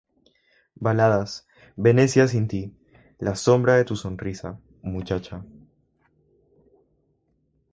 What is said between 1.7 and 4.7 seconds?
Venecia Sin ti, La Sombra de Tu Sonrisa,